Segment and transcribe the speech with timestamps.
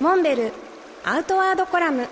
[0.00, 0.52] モンベル
[1.04, 2.06] アウトワードコラム。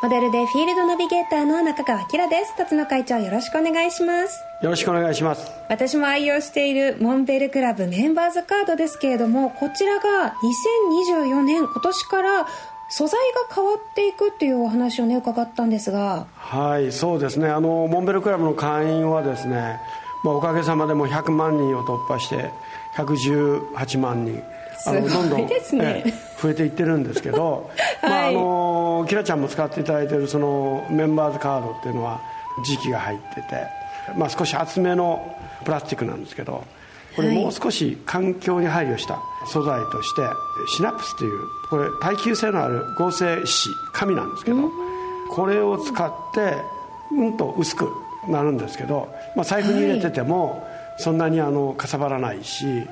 [0.00, 2.56] モデルでフィールドナビゲーターの中川きらです。
[2.56, 4.38] 辰野会長よろしくお願いします。
[4.62, 5.50] よろしくお願いします。
[5.68, 10.36] 私も愛用しているモンベルクラブメンバーズカードですけれどもこちらが
[11.24, 12.46] 2024年今年から
[12.88, 13.18] 素材
[13.48, 16.28] が変わっていくっていうお話をね伺ったんですが。
[16.36, 17.48] はいそうですね。
[17.48, 19.80] あのモンベルクラブの会員はですね、
[20.26, 22.50] まあ、おかげさまでも100万人を突破して
[22.96, 24.42] 118万人
[24.84, 27.70] あのどんどん、ね、増えていってるんですけど、
[28.02, 32.20] はい、まあ、あのキラちゃんも使っていただいているそのメンバーズカードっていうのは
[32.64, 33.68] 磁気が入ってて、
[34.16, 36.64] まあ、少し厚めのプラスチックなんですけど
[37.14, 40.22] これもう少し環境に配慮した素材として
[40.74, 43.46] シナプスというこれ耐久性のある合成紙
[43.92, 44.56] 紙なんですけど
[45.30, 46.56] これを使って
[47.12, 50.66] うんと薄くなるんですけど、まあ、財布に入れてても
[50.98, 52.86] そんなにあのかさばらないし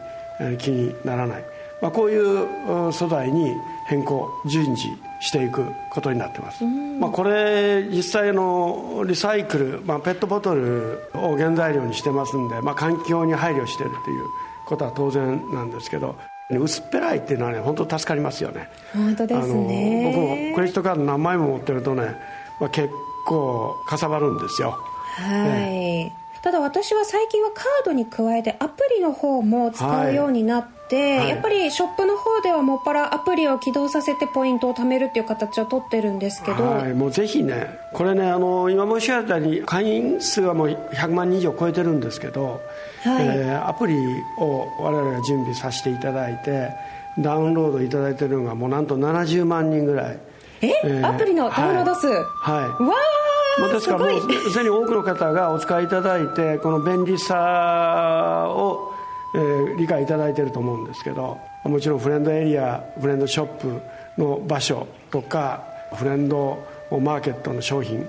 [0.59, 1.45] 気にならない、
[1.81, 3.55] まあ、こういう素材に
[3.87, 4.89] 変更順次
[5.21, 14.25] していくことになってます、まあ、これ実際のリサイクル、まあ、ペットボトルを原材料にしてますんで、まあ、環境に配慮してるっていう
[14.67, 16.17] ことは当然なんですけど
[16.51, 18.69] 薄っぺらいっていうのはね本当助かりますよね。
[18.93, 20.13] 本当ですね。
[20.13, 22.15] 僕もクレジットカード何枚も持ってるとね、
[22.61, 22.91] まあ、結
[23.27, 24.79] 構かさばるんですよ
[25.17, 26.13] はい、
[26.43, 42.61] ただ私は最近はカードに加えてアプリの方も使うようになって、はい、やっぱりショップの方ではもっぱらアプリを起動させてポイントを貯めるっていう形を取ってるんですけど、はい、もうぜひねこれねあの今申し上げたように会員数はもう100万人以上超えてるんですけど、
[43.05, 43.95] はい、えー、アプリ
[44.39, 46.71] を我々が準備させていただいて
[47.19, 50.19] ダウンロードいただいてるのがもうなんと70万人ぐらい。
[50.63, 52.09] え、えー、アプリのダウンロード数？
[52.09, 53.24] はい、はい、わあ
[53.61, 58.93] まあ、ですからもうすでに多くの方がお使いいただいてこの便利さを、
[59.35, 63.81] えー、理解いただいていると思うんですけどもちろんフレンドエリアフレンドショップ
[64.19, 66.59] の場所とかフレンド
[66.91, 68.07] マーケットの商品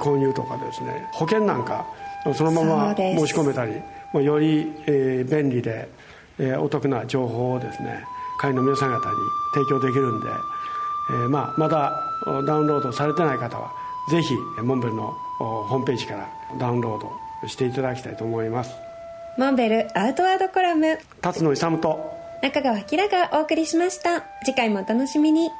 [0.00, 1.86] 購入とかですね保険なんか
[2.34, 3.72] そのまま申し込めたり
[4.14, 5.88] より、えー、便利で、
[6.38, 8.04] えー、お得な情報をですね
[8.40, 9.02] 会員の皆さん方に
[9.54, 10.26] 提供できるんで、
[11.10, 11.92] えーまあ、まだ
[12.46, 13.70] ダウンロードされてない方は
[14.08, 16.28] ぜひモンベルのホームページから
[16.58, 17.00] ダウンロー
[17.42, 18.74] ドしていただきたいと思います。
[19.38, 20.98] モンベルアウトワードコラム。
[21.22, 22.12] 辰野勇と
[22.42, 24.24] 中川明がお送りしました。
[24.44, 25.50] 次回もお楽しみに